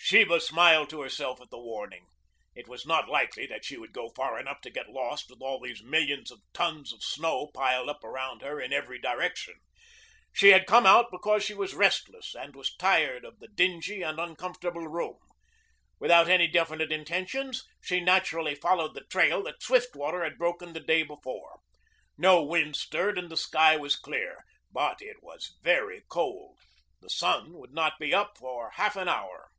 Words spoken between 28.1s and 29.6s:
up for half an hour.